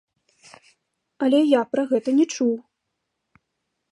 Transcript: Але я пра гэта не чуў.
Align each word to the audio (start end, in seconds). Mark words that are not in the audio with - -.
Але 1.27 1.41
я 1.41 1.61
пра 1.75 1.83
гэта 1.93 2.09
не 2.19 2.25
чуў. 2.37 2.55